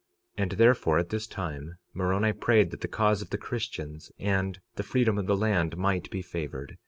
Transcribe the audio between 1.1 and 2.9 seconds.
time, Moroni prayed that the